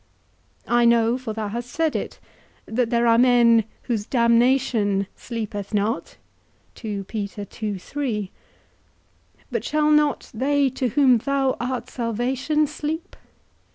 [0.67, 2.19] I know (for thou hast said it)
[2.65, 6.17] that there are men whose damnation sleepeth not;
[6.73, 7.37] but
[9.63, 13.15] shall not they to whom thou art salvation sleep?